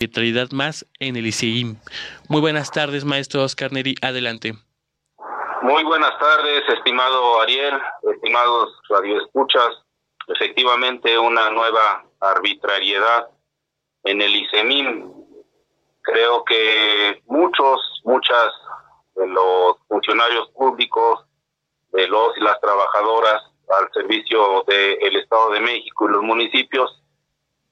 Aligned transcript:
arbitrariedad 0.00 0.50
más 0.52 0.86
en 0.98 1.16
el 1.16 1.26
ICEIM. 1.26 1.76
Muy 2.30 2.40
buenas 2.40 2.70
tardes, 2.70 3.04
maestro 3.04 3.42
Oscar 3.42 3.70
Neri, 3.70 3.94
adelante. 4.00 4.54
Muy 5.60 5.84
buenas 5.84 6.18
tardes, 6.18 6.62
estimado 6.74 7.42
Ariel, 7.42 7.74
estimados 8.14 8.80
radioescuchas. 8.88 9.68
Efectivamente, 10.26 11.18
una 11.18 11.50
nueva 11.50 12.02
arbitrariedad 12.18 13.28
en 14.04 14.22
el 14.22 14.36
ICEMIM. 14.36 15.12
Creo 16.00 16.44
que 16.44 17.22
muchos, 17.26 18.00
muchas 18.04 18.48
de 19.16 19.26
los 19.26 19.76
funcionarios 19.86 20.48
públicos, 20.52 21.26
de 21.92 22.08
los 22.08 22.38
y 22.38 22.40
las 22.40 22.58
trabajadoras 22.58 23.42
al 23.78 23.92
servicio 23.92 24.64
del 24.66 25.16
Estado 25.16 25.50
de 25.50 25.60
México 25.60 26.08
y 26.08 26.12
los 26.12 26.22
municipios, 26.22 26.99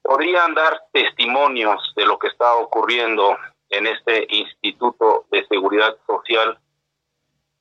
podrían 0.08 0.54
dar 0.54 0.84
testimonios 0.90 1.92
de 1.94 2.06
lo 2.06 2.18
que 2.18 2.28
está 2.28 2.54
ocurriendo 2.54 3.36
en 3.68 3.86
este 3.86 4.26
Instituto 4.30 5.26
de 5.30 5.46
Seguridad 5.48 5.98
Social 6.06 6.58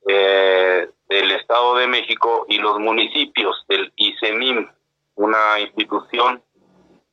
eh, 0.07 0.89
del 1.09 1.31
Estado 1.31 1.75
de 1.75 1.87
México 1.87 2.45
y 2.47 2.57
los 2.59 2.79
municipios 2.79 3.65
del 3.67 3.91
ICEMIM, 3.97 4.65
una 5.15 5.59
institución 5.59 6.41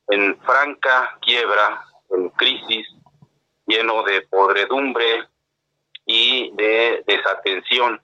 en 0.07 0.39
franca 0.43 1.19
quiebra, 1.21 1.85
en 2.11 2.29
crisis, 2.31 2.87
lleno 3.67 4.05
de 4.05 4.21
podredumbre 4.31 5.27
y 6.07 6.53
de 6.53 7.03
desatención. 7.09 8.01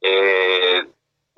Eh, 0.00 0.86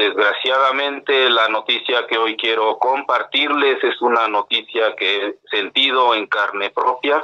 desgraciadamente 0.00 1.28
la 1.28 1.48
noticia 1.48 2.06
que 2.06 2.16
hoy 2.16 2.34
quiero 2.34 2.78
compartirles 2.78 3.84
es 3.84 4.00
una 4.00 4.28
noticia 4.28 4.96
que 4.96 5.26
he 5.26 5.38
sentido 5.50 6.14
en 6.14 6.26
carne 6.26 6.70
propia. 6.70 7.22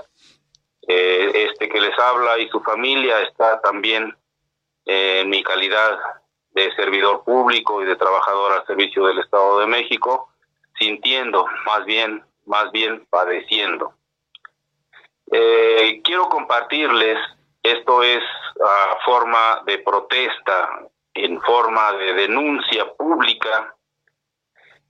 Eh, 0.87 1.49
este 1.49 1.71
que 1.71 1.81
les 1.81 1.99
habla 1.99 2.39
y 2.39 2.49
su 2.51 2.61
familia 2.61 3.23
está 3.23 3.63
también 3.63 4.15
en 4.85 5.31
mi 5.31 5.43
calidad 5.43 5.99
de 6.51 6.71
servidor 6.77 7.25
público 7.25 7.83
y 7.83 7.87
de 7.87 7.97
trabajador 7.97 8.53
al 8.53 8.67
servicio 8.67 9.07
del 9.07 9.21
Estado 9.21 9.61
de 9.61 9.67
México, 9.67 10.29
sintiendo, 10.79 11.47
más 11.65 11.83
bien, 11.87 12.23
más 12.45 12.71
bien 12.73 13.07
padeciendo. 13.09 13.95
Eh, 15.33 16.03
quiero 16.05 16.29
compartirles, 16.29 17.19
esto 17.63 18.03
es 18.03 18.23
a 18.63 18.99
forma 19.03 19.63
de 19.65 19.79
protesta, 19.79 20.89
en 21.17 21.41
forma 21.41 21.93
de 21.93 22.13
denuncia 22.13 22.93
pública, 22.95 23.75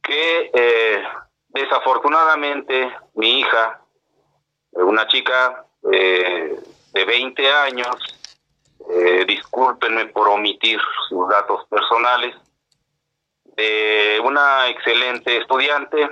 que 0.02 0.50
eh, 0.52 1.04
desafortunadamente 1.48 2.92
mi 3.14 3.40
hija, 3.40 3.80
una 4.72 5.06
chica 5.06 5.64
eh, 5.92 6.58
de 6.92 7.04
20 7.04 7.52
años, 7.52 7.96
eh, 8.90 9.24
discúlpenme 9.26 10.06
por 10.06 10.28
omitir 10.28 10.80
sus 11.08 11.28
datos 11.28 11.66
personales, 11.68 12.34
de 13.56 14.20
una 14.22 14.68
excelente 14.68 15.38
estudiante, 15.38 16.10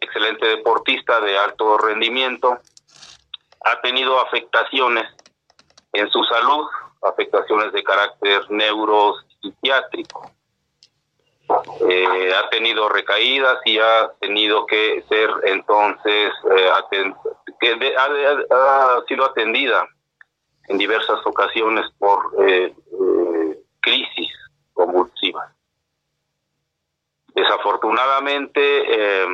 excelente 0.00 0.46
deportista 0.46 1.20
de 1.20 1.38
alto 1.38 1.78
rendimiento, 1.78 2.58
ha 3.64 3.80
tenido 3.80 4.20
afectaciones 4.20 5.06
en 5.92 6.08
su 6.10 6.22
salud, 6.24 6.66
afectaciones 7.02 7.72
de 7.72 7.82
carácter 7.82 8.50
neuropsiquiátrico. 9.42 10.30
Eh, 11.88 12.34
ha 12.34 12.48
tenido 12.50 12.88
recaídas 12.88 13.58
y 13.64 13.78
ha 13.78 14.10
tenido 14.20 14.66
que 14.66 15.04
ser 15.08 15.30
entonces 15.44 16.32
eh, 16.50 16.70
que 17.60 17.94
ha, 17.96 19.04
sido 19.06 19.24
atendida 19.24 19.88
en 20.68 20.78
diversas 20.78 21.24
ocasiones 21.24 21.86
por 21.98 22.34
eh, 22.46 22.74
eh, 22.74 23.58
crisis 23.80 24.32
convulsivas. 24.72 25.52
Desafortunadamente, 27.34 28.60
eh, 28.60 29.26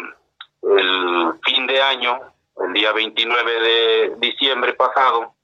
el 0.62 1.40
fin 1.44 1.66
de 1.66 1.82
año, 1.82 2.20
el 2.64 2.72
día 2.72 2.92
29 2.92 3.60
de 3.60 4.14
diciembre 4.18 4.74
pasado, 4.74 5.34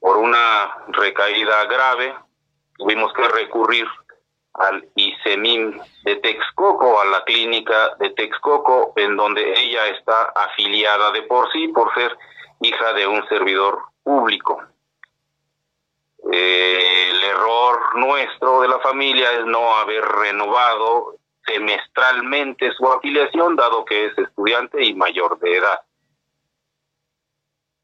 por 0.00 0.16
una 0.16 0.84
recaída 0.88 1.64
grave, 1.66 2.14
tuvimos 2.76 3.12
que 3.12 3.28
recurrir 3.28 3.86
al 4.54 4.86
ICEMIM 4.94 5.80
de 6.04 6.16
Texcoco, 6.16 7.00
a 7.00 7.04
la 7.06 7.24
clínica 7.24 7.94
de 7.98 8.10
Texcoco, 8.10 8.92
en 8.96 9.16
donde 9.16 9.52
ella 9.58 9.86
está 9.88 10.32
afiliada 10.34 11.10
de 11.12 11.22
por 11.22 11.50
sí, 11.52 11.68
por 11.68 11.92
ser 11.94 12.16
hija 12.60 12.92
de 12.92 13.06
un 13.06 13.26
servidor 13.28 13.82
público. 14.02 14.62
El 16.30 17.24
error 17.24 17.96
nuestro 17.96 18.60
de 18.60 18.68
la 18.68 18.78
familia 18.80 19.32
es 19.32 19.44
no 19.46 19.74
haber 19.76 20.04
renovado 20.04 21.16
semestralmente 21.44 22.72
su 22.72 22.86
afiliación, 22.92 23.56
dado 23.56 23.84
que 23.84 24.06
es 24.06 24.18
estudiante 24.18 24.84
y 24.84 24.94
mayor 24.94 25.38
de 25.40 25.56
edad. 25.56 25.80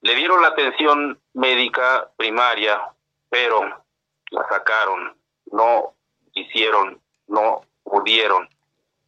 Le 0.03 0.15
dieron 0.15 0.43
la 0.43 0.49
atención 0.49 1.21
médica 1.33 2.11
primaria, 2.17 2.81
pero 3.29 3.85
la 4.31 4.47
sacaron, 4.49 5.17
no 5.53 5.95
hicieron, 6.33 7.01
no 7.27 7.63
pudieron 7.83 8.49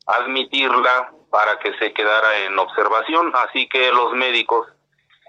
admitirla 0.07 1.13
para 1.31 1.59
que 1.59 1.77
se 1.79 1.93
quedara 1.93 2.39
en 2.41 2.59
observación, 2.59 3.33
así 3.35 3.69
que 3.69 3.93
los 3.93 4.13
médicos 4.15 4.67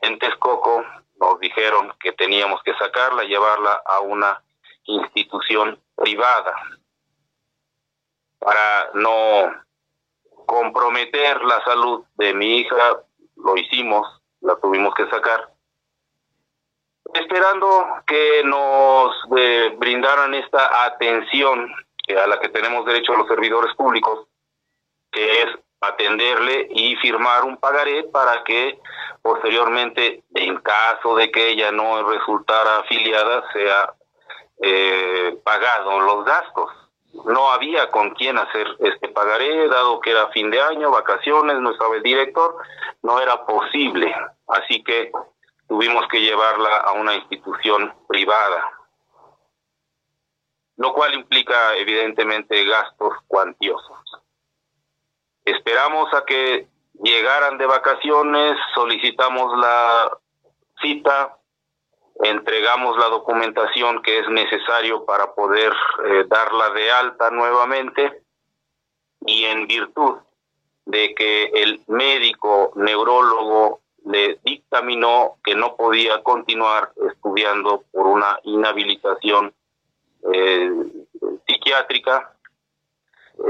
en 0.01 0.17
Texcoco 0.19 0.83
nos 1.19 1.39
dijeron 1.39 1.93
que 1.99 2.11
teníamos 2.13 2.61
que 2.63 2.73
sacarla, 2.73 3.23
llevarla 3.23 3.81
a 3.85 3.99
una 3.99 4.43
institución 4.85 5.79
privada 5.95 6.55
para 8.39 8.89
no 8.95 9.53
comprometer 10.47 11.41
la 11.43 11.63
salud 11.63 12.03
de 12.15 12.33
mi 12.33 12.57
hija, 12.57 13.03
lo 13.35 13.55
hicimos, 13.55 14.21
la 14.41 14.55
tuvimos 14.55 14.95
que 14.95 15.07
sacar, 15.09 15.50
esperando 17.13 17.85
que 18.07 18.43
nos 18.43 19.13
eh, 19.37 19.73
brindaran 19.77 20.33
esta 20.33 20.85
atención 20.85 21.71
a 22.21 22.27
la 22.27 22.39
que 22.39 22.49
tenemos 22.49 22.85
derecho 22.85 23.13
a 23.13 23.17
los 23.17 23.27
servidores 23.27 23.73
públicos, 23.75 24.27
que 25.11 25.41
es 25.43 25.47
atenderle 25.81 26.67
y 26.71 26.95
firmar 26.97 27.43
un 27.43 27.57
pagaré 27.57 28.03
para 28.03 28.43
que 28.43 28.79
posteriormente, 29.21 30.23
en 30.33 30.57
caso 30.57 31.15
de 31.15 31.31
que 31.31 31.49
ella 31.49 31.71
no 31.71 32.07
resultara 32.09 32.79
afiliada, 32.79 33.43
sea 33.53 33.93
eh, 34.61 35.37
pagado 35.43 35.99
los 35.99 36.25
gastos. 36.25 36.69
No 37.25 37.51
había 37.51 37.91
con 37.91 38.11
quién 38.11 38.37
hacer 38.37 38.67
este 38.79 39.09
pagaré, 39.09 39.67
dado 39.67 39.99
que 39.99 40.11
era 40.11 40.29
fin 40.29 40.49
de 40.49 40.61
año, 40.61 40.91
vacaciones, 40.91 41.57
no 41.59 41.71
estaba 41.71 41.95
el 41.95 42.03
director, 42.03 42.55
no 43.03 43.19
era 43.19 43.45
posible. 43.45 44.15
Así 44.47 44.83
que 44.83 45.11
tuvimos 45.71 46.05
que 46.09 46.19
llevarla 46.19 46.79
a 46.79 46.91
una 46.91 47.15
institución 47.15 47.93
privada, 48.05 48.71
lo 50.75 50.91
cual 50.91 51.13
implica 51.13 51.77
evidentemente 51.77 52.65
gastos 52.65 53.13
cuantiosos. 53.25 53.97
Esperamos 55.45 56.13
a 56.13 56.25
que 56.25 56.67
llegaran 57.01 57.57
de 57.57 57.67
vacaciones, 57.67 58.57
solicitamos 58.75 59.57
la 59.59 60.11
cita, 60.81 61.37
entregamos 62.15 62.97
la 62.97 63.07
documentación 63.07 64.01
que 64.01 64.19
es 64.19 64.27
necesario 64.27 65.05
para 65.05 65.33
poder 65.33 65.71
eh, 66.03 66.25
darla 66.27 66.71
de 66.71 66.91
alta 66.91 67.31
nuevamente 67.31 68.23
y 69.25 69.45
en 69.45 69.67
virtud 69.67 70.17
de 70.83 71.15
que 71.15 71.45
el 71.45 71.81
médico 71.87 72.73
neurólogo 72.75 73.80
le 74.05 74.39
dictaminó 74.43 75.37
que 75.43 75.55
no 75.55 75.75
podía 75.75 76.23
continuar 76.23 76.91
estudiando 77.09 77.83
por 77.91 78.07
una 78.07 78.39
inhabilitación 78.43 79.53
eh, 80.33 80.71
psiquiátrica, 81.47 82.35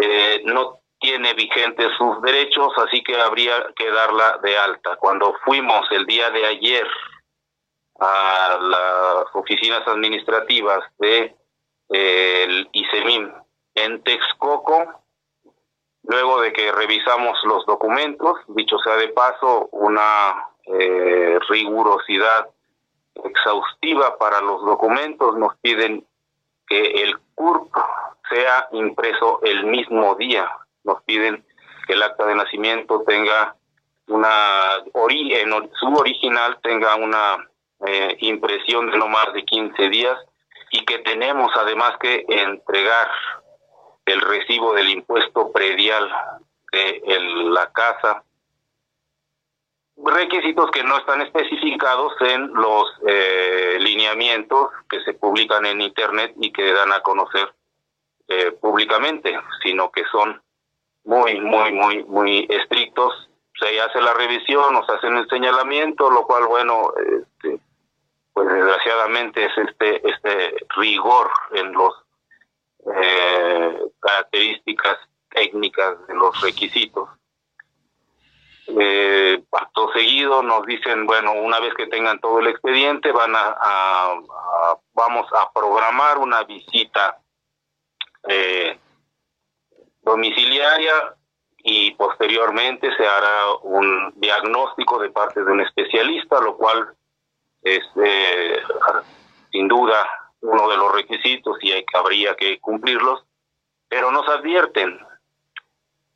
eh, 0.02 0.42
no 0.46 0.80
tiene 1.00 1.34
vigentes 1.34 1.90
sus 1.98 2.22
derechos, 2.22 2.72
así 2.78 3.04
que 3.04 3.20
habría 3.20 3.68
que 3.76 3.90
darla 3.90 4.40
de 4.44 4.58
alta. 4.58 4.98
Cuando 4.98 5.34
fuimos 5.44 5.86
el 5.92 6.06
día 6.06 6.30
de 6.30 6.46
ayer 6.46 6.88
a 8.00 8.58
las 8.62 9.36
oficinas 9.36 9.88
administrativas 9.88 10.80
de 11.00 11.36
eh, 11.90 12.66
ICEMIM 12.72 13.34
en 13.76 14.04
Texcoco, 14.04 15.04
luego 16.04 16.42
de 16.42 16.54
que 16.54 16.72
revisamos 16.72 17.38
los 17.44 17.66
documentos, 17.66 18.38
dicho 18.48 18.78
sea 18.80 18.96
de 18.96 19.10
paso, 19.10 19.70
una 19.72 20.48
eh, 20.66 21.40
rigurosidad 21.50 22.50
exhaustiva 23.24 24.18
para 24.18 24.42
los 24.42 24.64
documentos, 24.66 25.38
nos 25.38 25.56
piden 25.58 26.06
que 26.68 27.04
el 27.04 27.18
CURP 27.36 27.74
sea 28.30 28.68
impreso 28.72 29.42
el 29.44 29.66
mismo 29.66 30.16
día. 30.16 30.50
Nos 30.84 31.04
piden 31.04 31.46
que 31.86 31.94
el 31.94 32.04
acta 32.04 32.26
de 32.26 32.36
nacimiento 32.36 33.04
tenga 33.06 33.56
una 34.08 34.78
en 34.94 35.72
su 35.80 35.88
original 35.94 36.58
tenga 36.62 36.96
una 36.96 37.50
eh, 37.86 38.18
impresión 38.20 38.92
de 38.92 38.98
no 38.98 39.08
más 39.08 39.34
de 39.34 39.44
15 39.44 39.90
días 39.90 40.18
y 40.72 40.84
que 40.86 41.00
tenemos 41.00 41.52
además 41.56 41.94
que 42.00 42.26
entregar 42.28 43.10
el 44.12 44.22
recibo 44.22 44.74
del 44.74 44.90
impuesto 44.90 45.52
predial 45.52 46.10
de 46.72 47.02
la 47.50 47.72
casa 47.72 48.24
requisitos 50.04 50.72
que 50.72 50.84
no 50.84 50.98
están 50.98 51.22
especificados 51.22 52.14
en 52.22 52.54
los 52.54 52.86
eh, 53.08 53.78
lineamientos 53.80 54.70
que 54.90 55.02
se 55.02 55.14
publican 55.14 55.66
en 55.66 55.82
internet 55.82 56.34
y 56.40 56.52
que 56.52 56.74
dan 56.74 56.92
a 56.92 57.02
conocer 57.02 57.54
eh, 58.28 58.52
públicamente, 58.52 59.40
sino 59.64 59.92
que 59.92 60.04
son 60.12 60.42
muy, 61.04 61.40
muy, 61.40 61.72
muy, 61.72 62.04
muy 62.06 62.48
estrictos. 62.50 63.30
Se 63.60 63.80
hace 63.80 64.02
la 64.02 64.14
revisión, 64.14 64.74
nos 64.74 64.90
hacen 64.90 65.18
el 65.18 65.28
señalamiento, 65.28 66.10
lo 66.10 66.26
cual, 66.26 66.48
bueno, 66.48 66.94
este, 66.98 67.60
pues 68.34 68.48
desgraciadamente 68.48 69.46
es 69.46 69.58
este, 69.58 70.10
este 70.10 70.56
rigor 70.78 71.30
en 71.54 71.74
los 71.74 71.94
eh, 73.02 73.80
características 74.00 74.98
técnicas 75.30 76.08
de 76.08 76.14
los 76.16 76.40
requisitos. 76.42 77.10
Eh, 78.68 79.44
seguido 79.94 80.44
nos 80.44 80.66
dicen, 80.66 81.06
bueno, 81.06 81.34
una 81.34 81.60
vez 81.60 81.74
que 81.76 81.88
tengan 81.88 82.20
todo 82.20 82.40
el 82.40 82.48
expediente, 82.48 83.12
van 83.12 83.34
a, 83.36 84.16
vamos 84.94 85.28
a 85.34 85.52
programar 85.52 86.18
una 86.18 86.44
visita 86.44 87.20
eh, 88.28 88.80
domiciliaria 90.02 91.16
y 91.64 91.92
posteriormente 91.92 92.90
se 92.96 93.06
hará 93.06 93.54
un 93.64 94.14
diagnóstico 94.16 95.00
de 95.00 95.10
parte 95.10 95.44
de 95.44 95.52
un 95.52 95.62
especialista, 95.62 96.42
lo 96.42 96.58
cual 96.58 96.96
es 97.62 97.84
eh, 98.04 98.58
sin 99.52 99.68
duda 99.68 100.08
uno 100.42 100.70
de 100.70 100.78
los 100.78 100.92
requisitos 100.94 101.58
y 101.62 101.72
hay 101.72 101.86
habría 101.94 102.36
que 102.36 102.60
cumplirlos, 102.60 103.24
pero 103.88 104.12
nos 104.12 104.28
advierten, 104.28 105.00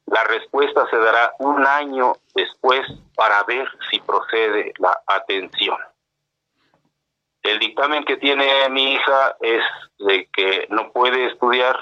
la 0.08 0.24
respuesta 0.24 0.88
se 0.90 0.98
dará 0.98 1.34
un 1.40 1.66
año 1.66 2.14
después 2.34 2.86
para 3.16 3.44
ver 3.44 3.68
si 3.90 4.00
procede 4.00 4.74
la 4.78 4.98
atención. 5.08 5.78
El 7.42 7.60
dictamen 7.60 8.04
que 8.06 8.18
tiene 8.18 8.68
mi 8.70 8.94
hija 8.94 9.38
es 9.42 9.64
de 10.00 10.28
que 10.34 10.68
no 10.70 10.92
puede 10.92 11.28
estudiar, 11.28 11.78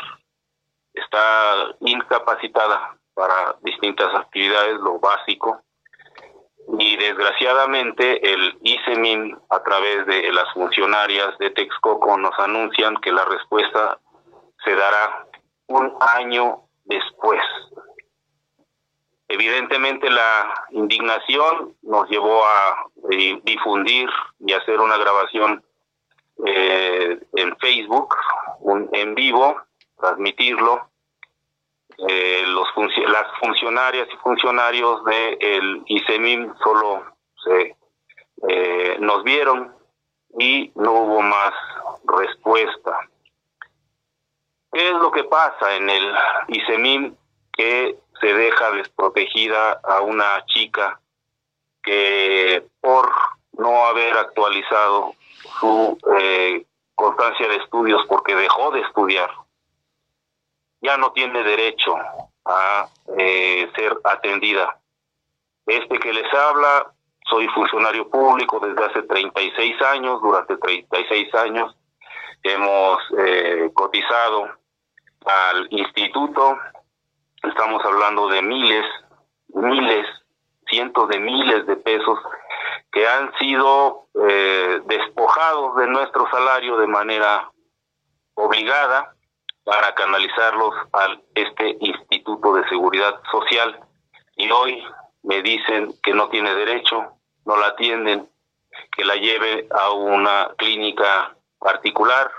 está 0.93 1.75
incapacitada 1.79 2.97
para 3.13 3.55
distintas 3.61 4.13
actividades, 4.15 4.79
lo 4.79 4.99
básico, 4.99 5.61
y 6.79 6.97
desgraciadamente 6.97 8.33
el 8.33 8.57
ICEMIN 8.61 9.37
a 9.49 9.63
través 9.63 10.05
de 10.05 10.31
las 10.31 10.51
funcionarias 10.53 11.37
de 11.39 11.51
Texcoco 11.51 12.17
nos 12.17 12.37
anuncian 12.39 12.97
que 12.97 13.11
la 13.11 13.25
respuesta 13.25 13.99
se 14.63 14.75
dará 14.75 15.27
un 15.67 15.93
año 15.99 16.63
después. 16.85 17.41
Evidentemente 19.27 20.09
la 20.09 20.53
indignación 20.71 21.75
nos 21.81 22.09
llevó 22.09 22.45
a 22.45 22.87
eh, 23.11 23.39
difundir 23.43 24.09
y 24.39 24.53
hacer 24.53 24.79
una 24.79 24.97
grabación 24.97 25.63
eh, 26.45 27.19
en 27.35 27.57
Facebook, 27.57 28.15
un, 28.59 28.89
en 28.93 29.15
vivo, 29.15 29.59
transmitirlo. 29.99 30.89
Eh, 31.97 32.43
los 32.47 32.67
las 33.07 33.27
funcionarias 33.39 34.07
y 34.11 34.17
funcionarios 34.17 35.03
del 35.05 35.79
de 35.79 35.81
ICEMIM 35.85 36.53
solo 36.63 37.05
se, 37.43 37.75
nos 38.99 39.23
vieron 39.23 39.75
y 40.39 40.71
no 40.75 40.91
hubo 40.93 41.21
más 41.21 41.53
respuesta. 42.05 42.97
¿Qué 44.71 44.89
es 44.89 44.95
lo 44.95 45.11
que 45.11 45.23
pasa 45.23 45.75
en 45.75 45.89
el 45.89 46.13
ICEMIM 46.47 47.15
que 47.53 47.95
se 48.19 48.33
deja 48.33 48.71
desprotegida 48.71 49.73
a 49.83 50.01
una 50.01 50.45
chica 50.47 50.99
que 51.83 52.65
por 52.81 53.11
no 53.53 53.85
haber 53.85 54.17
actualizado 54.17 55.13
su 55.59 55.97
eh, 56.17 56.65
constancia 56.95 57.47
de 57.47 57.57
estudios 57.57 58.01
porque 58.07 58.35
dejó 58.35 58.71
de 58.71 58.81
estudiar, 58.81 59.29
ya 60.83 60.97
no 60.97 61.11
tiene 61.13 61.41
derecho 61.43 61.95
a 62.45 62.87
eh, 63.17 63.71
ser 63.75 63.97
atendida. 64.03 64.79
Este 65.65 65.97
que 65.97 66.13
les 66.13 66.31
habla, 66.33 66.93
soy 67.25 67.47
funcionario 67.47 68.09
público 68.09 68.59
desde 68.59 68.85
hace 68.85 69.01
36 69.03 69.81
años, 69.81 70.21
durante 70.21 70.57
36 70.57 71.33
años 71.35 71.75
hemos 72.43 72.99
eh, 73.17 73.71
cotizado 73.73 74.49
al 75.25 75.67
instituto, 75.71 76.57
Estamos 77.43 77.83
hablando 77.83 78.29
de 78.29 78.41
miles, 78.41 78.85
miles, 79.49 80.07
cientos 80.69 81.09
de 81.09 81.19
miles 81.19 81.67
de 81.67 81.75
pesos 81.75 82.17
que 82.89 83.05
han 83.05 83.33
sido 83.37 84.07
eh, 84.29 84.79
despojados 84.85 85.75
de 85.75 85.87
nuestro 85.87 86.25
salario 86.31 86.77
de 86.77 86.87
manera 86.87 87.51
obligada 88.35 89.13
para 89.63 89.93
canalizarlos 89.95 90.73
a 90.93 91.17
este 91.35 91.77
Instituto 91.79 92.53
de 92.55 92.67
Seguridad 92.69 93.21
Social. 93.31 93.79
Y 94.35 94.49
hoy 94.51 94.83
me 95.23 95.41
dicen 95.41 95.93
que 96.01 96.13
no 96.13 96.29
tiene 96.29 96.53
derecho, 96.53 97.13
no 97.45 97.57
la 97.57 97.67
atienden, 97.67 98.29
que 98.91 99.05
la 99.05 99.15
lleve 99.15 99.67
a 99.71 99.91
una 99.91 100.51
clínica 100.57 101.35
particular, 101.59 102.31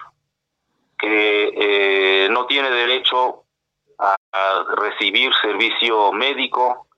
que 0.99 1.53
eh, 1.57 2.29
no 2.31 2.47
tiene 2.47 2.71
derecho 2.71 3.45
a, 3.99 4.17
recibir 4.77 5.33
servicio 5.41 6.13
médico 6.13 6.89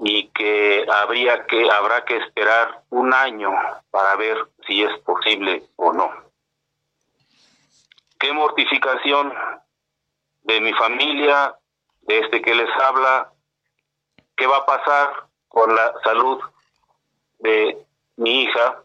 y 0.00 0.28
que 0.28 0.84
habría 0.90 1.46
que 1.46 1.70
habrá 1.70 2.04
que 2.04 2.16
esperar 2.16 2.82
un 2.90 3.12
año 3.14 3.50
para 3.90 4.16
ver 4.16 4.36
si 4.66 4.82
es 4.82 4.98
posible 5.00 5.64
o 5.76 5.92
no. 5.92 6.31
Qué 8.22 8.32
mortificación 8.32 9.34
de 10.42 10.60
mi 10.60 10.72
familia, 10.74 11.56
de 12.02 12.20
este 12.20 12.40
que 12.40 12.54
les 12.54 12.70
habla, 12.80 13.32
qué 14.36 14.46
va 14.46 14.58
a 14.58 14.64
pasar 14.64 15.26
con 15.48 15.74
la 15.74 15.92
salud 16.04 16.38
de 17.40 17.84
mi 18.18 18.44
hija. 18.44 18.80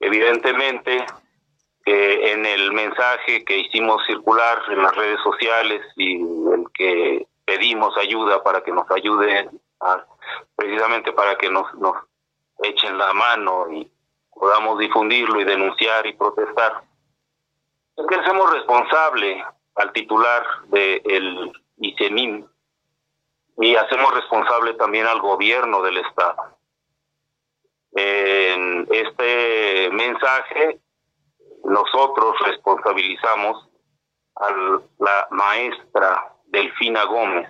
Evidentemente, 0.00 1.04
en 1.84 2.46
el 2.46 2.72
mensaje 2.72 3.44
que 3.44 3.58
hicimos 3.58 4.02
circular 4.06 4.62
en 4.70 4.82
las 4.82 4.96
redes 4.96 5.20
sociales 5.22 5.82
y 5.96 6.14
el 6.14 6.64
que 6.72 7.26
pedimos 7.44 7.94
ayuda 7.98 8.42
para 8.42 8.62
que 8.62 8.72
nos 8.72 8.90
ayuden, 8.90 9.60
precisamente 10.56 11.12
para 11.12 11.36
que 11.36 11.50
nos, 11.50 11.74
nos 11.74 11.94
echen 12.62 12.96
la 12.96 13.12
mano 13.12 13.70
y 13.70 13.92
podamos 14.30 14.78
difundirlo 14.78 15.42
y 15.42 15.44
denunciar 15.44 16.06
y 16.06 16.14
protestar. 16.14 16.95
Es 17.96 18.06
que 18.06 18.14
hacemos 18.14 18.52
responsable 18.52 19.44
al 19.76 19.92
titular 19.92 20.44
del 20.68 21.52
ICEMIM 21.78 22.46
y 23.58 23.76
hacemos 23.76 24.14
responsable 24.14 24.74
también 24.74 25.06
al 25.06 25.20
gobierno 25.20 25.82
del 25.82 25.98
Estado. 25.98 26.58
En 27.92 28.86
este 28.90 29.90
mensaje 29.92 30.80
nosotros 31.64 32.36
responsabilizamos 32.44 33.68
a 34.36 34.50
la 34.98 35.28
maestra 35.30 36.34
Delfina 36.46 37.04
Gómez, 37.04 37.48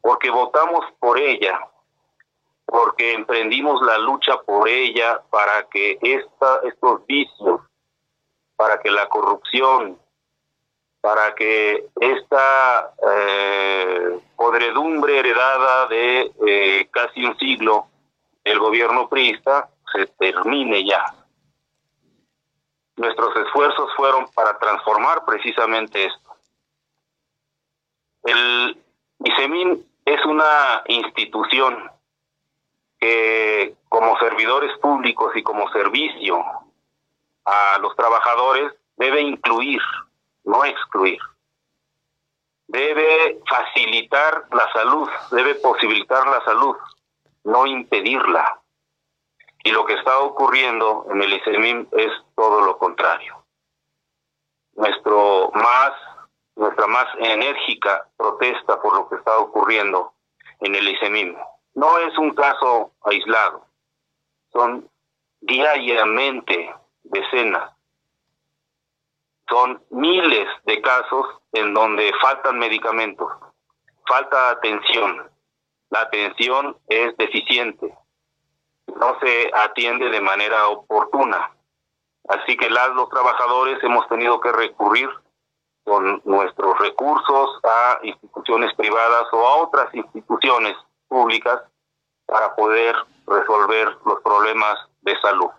porque 0.00 0.30
votamos 0.30 0.84
por 0.98 1.18
ella, 1.18 1.60
porque 2.64 3.12
emprendimos 3.12 3.82
la 3.82 3.98
lucha 3.98 4.38
por 4.42 4.68
ella 4.68 5.22
para 5.30 5.68
que 5.68 5.98
esta, 6.00 6.60
estos 6.64 7.06
vicios, 7.06 7.60
para 8.62 8.78
que 8.78 8.92
la 8.92 9.08
corrupción, 9.08 9.98
para 11.00 11.34
que 11.34 11.86
esta 11.98 12.94
eh, 13.10 14.20
podredumbre 14.36 15.18
heredada 15.18 15.88
de 15.88 16.30
eh, 16.46 16.88
casi 16.92 17.24
un 17.24 17.36
siglo 17.38 17.88
del 18.44 18.60
gobierno 18.60 19.08
priista 19.08 19.68
se 19.92 20.06
termine 20.06 20.84
ya 20.84 21.04
nuestros 22.94 23.34
esfuerzos 23.34 23.90
fueron 23.96 24.28
para 24.32 24.56
transformar 24.60 25.24
precisamente 25.24 26.04
esto. 26.04 26.36
El 28.22 28.80
ISEMIN 29.24 29.84
es 30.04 30.24
una 30.24 30.84
institución 30.86 31.90
que 33.00 33.74
como 33.88 34.16
servidores 34.20 34.78
públicos 34.78 35.32
y 35.34 35.42
como 35.42 35.68
servicio 35.72 36.61
a 37.44 37.78
los 37.78 37.94
trabajadores 37.96 38.72
debe 38.96 39.20
incluir, 39.20 39.80
no 40.44 40.64
excluir. 40.64 41.18
Debe 42.68 43.40
facilitar 43.48 44.46
la 44.52 44.72
salud, 44.72 45.08
debe 45.30 45.56
posibilitar 45.56 46.26
la 46.26 46.42
salud 46.44 46.76
no 47.44 47.66
impedirla. 47.66 48.60
Y 49.64 49.70
lo 49.70 49.84
que 49.84 49.94
está 49.94 50.18
ocurriendo 50.20 51.06
en 51.10 51.22
el 51.22 51.32
ICEMIM 51.34 51.88
es 51.92 52.10
todo 52.34 52.62
lo 52.62 52.78
contrario. 52.78 53.44
Nuestro 54.74 55.50
más, 55.54 55.92
nuestra 56.56 56.86
más 56.86 57.06
enérgica 57.18 58.08
protesta 58.16 58.80
por 58.80 58.94
lo 58.94 59.08
que 59.08 59.16
está 59.16 59.38
ocurriendo 59.38 60.14
en 60.60 60.74
el 60.74 60.88
ICEMIM. 60.88 61.36
No 61.74 61.98
es 61.98 62.16
un 62.18 62.34
caso 62.34 62.92
aislado, 63.02 63.66
son 64.52 64.90
diariamente 65.40 66.74
decenas, 67.12 67.70
son 69.48 69.82
miles 69.90 70.48
de 70.64 70.80
casos 70.80 71.26
en 71.52 71.74
donde 71.74 72.12
faltan 72.20 72.58
medicamentos, 72.58 73.30
falta 74.06 74.50
atención, 74.50 75.30
la 75.90 76.00
atención 76.00 76.76
es 76.88 77.16
deficiente, 77.18 77.94
no 78.96 79.18
se 79.20 79.50
atiende 79.54 80.08
de 80.08 80.20
manera 80.20 80.68
oportuna. 80.68 81.50
Así 82.28 82.56
que 82.56 82.70
las, 82.70 82.90
los 82.90 83.08
trabajadores 83.08 83.82
hemos 83.82 84.08
tenido 84.08 84.40
que 84.40 84.52
recurrir 84.52 85.10
con 85.84 86.22
nuestros 86.24 86.78
recursos 86.78 87.60
a 87.64 87.98
instituciones 88.02 88.72
privadas 88.74 89.24
o 89.32 89.46
a 89.46 89.56
otras 89.56 89.92
instituciones 89.94 90.76
públicas 91.08 91.60
para 92.26 92.54
poder 92.54 92.94
resolver 93.26 93.96
los 94.06 94.20
problemas 94.22 94.78
de 95.02 95.20
salud. 95.20 95.50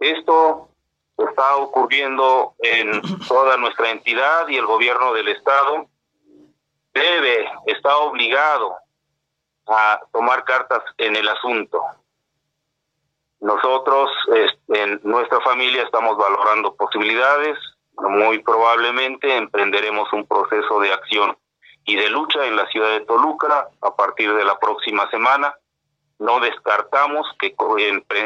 Esto 0.00 0.68
está 1.16 1.56
ocurriendo 1.56 2.54
en 2.58 3.00
toda 3.28 3.56
nuestra 3.56 3.90
entidad 3.90 4.48
y 4.48 4.56
el 4.56 4.66
gobierno 4.66 5.12
del 5.12 5.28
Estado 5.28 5.86
debe, 6.92 7.48
está 7.66 7.96
obligado 7.98 8.76
a 9.68 10.00
tomar 10.12 10.44
cartas 10.44 10.82
en 10.98 11.14
el 11.14 11.28
asunto. 11.28 11.82
Nosotros 13.40 14.10
en 14.68 15.00
nuestra 15.02 15.40
familia 15.40 15.84
estamos 15.84 16.16
valorando 16.16 16.74
posibilidades, 16.74 17.56
muy 17.96 18.38
probablemente 18.40 19.34
emprenderemos 19.36 20.12
un 20.12 20.26
proceso 20.26 20.80
de 20.80 20.92
acción 20.92 21.36
y 21.84 21.96
de 21.96 22.08
lucha 22.08 22.46
en 22.46 22.56
la 22.56 22.66
ciudad 22.66 22.90
de 22.90 23.04
Toluca 23.06 23.68
a 23.80 23.96
partir 23.96 24.34
de 24.34 24.44
la 24.44 24.58
próxima 24.58 25.08
semana. 25.10 25.54
No 26.20 26.38
descartamos 26.38 27.26
que 27.38 27.54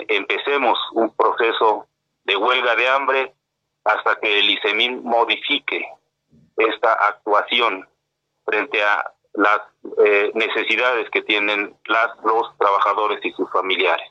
empecemos 0.09 0.77
un 0.93 1.15
proceso 1.15 1.87
de 2.25 2.37
huelga 2.37 2.75
de 2.75 2.89
hambre 2.89 3.35
hasta 3.85 4.19
que 4.19 4.41
el 4.41 4.51
ICEMIN 4.51 5.05
modifique 5.05 5.87
esta 6.57 6.93
actuación 6.93 7.89
frente 8.45 8.83
a 8.83 9.13
las 9.35 9.61
eh, 10.05 10.33
necesidades 10.35 11.09
que 11.11 11.23
tienen 11.23 11.77
las, 11.87 12.11
los 12.25 12.57
trabajadores 12.59 13.25
y 13.25 13.31
sus 13.33 13.49
familiares. 13.53 14.11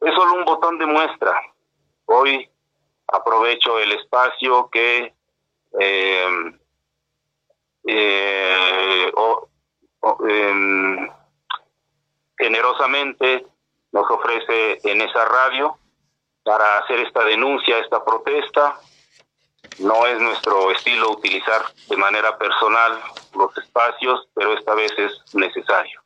Es 0.00 0.12
solo 0.12 0.34
un 0.34 0.44
botón 0.44 0.78
de 0.78 0.86
muestra. 0.86 1.40
Hoy 2.06 2.50
aprovecho 3.06 3.78
el 3.78 3.92
espacio 3.92 4.68
que 4.70 5.14
eh, 5.78 6.58
eh, 7.86 9.12
em, 10.28 11.08
generosamente 12.42 13.46
nos 13.92 14.10
ofrece 14.10 14.80
en 14.84 15.00
esa 15.00 15.24
radio 15.26 15.76
para 16.42 16.78
hacer 16.78 16.98
esta 17.00 17.22
denuncia, 17.24 17.78
esta 17.78 18.04
protesta. 18.04 18.78
No 19.78 20.06
es 20.06 20.20
nuestro 20.20 20.70
estilo 20.72 21.10
utilizar 21.12 21.62
de 21.88 21.96
manera 21.96 22.36
personal 22.36 23.00
los 23.34 23.56
espacios, 23.56 24.28
pero 24.34 24.54
esta 24.54 24.74
vez 24.74 24.92
es 24.98 25.34
necesario. 25.34 26.02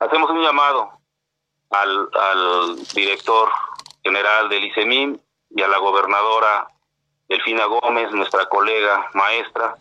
Hacemos 0.00 0.28
un 0.30 0.42
llamado 0.42 0.90
al, 1.70 2.10
al 2.12 2.76
director 2.94 3.48
general 4.02 4.48
del 4.48 4.64
ICEMIM 4.64 5.18
y 5.50 5.62
a 5.62 5.68
la 5.68 5.78
gobernadora 5.78 6.66
Delfina 7.28 7.66
Gómez, 7.66 8.10
nuestra 8.12 8.46
colega 8.46 9.08
maestra, 9.14 9.76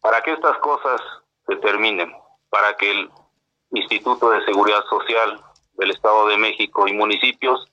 para 0.00 0.22
que 0.22 0.32
estas 0.32 0.56
cosas 0.58 1.00
se 1.46 1.56
terminen, 1.56 2.14
para 2.48 2.74
que 2.76 2.90
el 2.90 3.10
Instituto 3.70 4.30
de 4.30 4.44
Seguridad 4.44 4.84
Social 4.88 5.40
del 5.74 5.90
Estado 5.90 6.28
de 6.28 6.38
México 6.38 6.88
y 6.88 6.92
municipios 6.92 7.66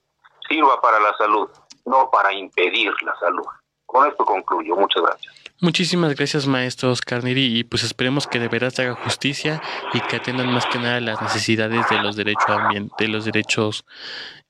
sirva 0.47 0.81
para 0.81 0.99
la 0.99 1.15
salud, 1.17 1.49
no 1.85 2.09
para 2.11 2.33
impedir 2.33 2.91
la 3.03 3.15
salud. 3.19 3.45
Con 3.85 4.07
esto 4.07 4.25
concluyo. 4.25 4.75
Muchas 4.75 5.03
gracias. 5.03 5.33
Muchísimas 5.61 6.15
gracias, 6.15 6.47
maestro 6.47 6.91
Oscar 6.91 7.23
Neri, 7.23 7.59
y 7.59 7.63
pues 7.63 7.83
esperemos 7.83 8.27
que 8.27 8.39
de 8.39 8.47
verdad 8.47 8.71
se 8.71 8.81
haga 8.81 8.95
justicia 8.95 9.61
y 9.93 10.01
que 10.01 10.17
atendan 10.17 10.51
más 10.51 10.65
que 10.65 10.79
nada 10.79 10.99
las 10.99 11.21
necesidades 11.21 11.87
de 11.89 12.01
los 12.01 12.15
derechos 12.15 12.57
de 12.97 13.07
los 13.07 13.23
derechos 13.23 13.85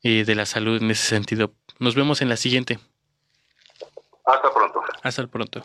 eh, 0.01 0.23
de 0.25 0.35
la 0.35 0.45
salud 0.45 0.81
en 0.81 0.89
ese 0.89 1.05
sentido. 1.05 1.51
Nos 1.77 1.95
vemos 1.95 2.21
en 2.21 2.29
la 2.29 2.37
siguiente. 2.37 2.79
Hasta 4.25 4.53
pronto. 4.53 4.81
Hasta 5.03 5.27
pronto. 5.27 5.63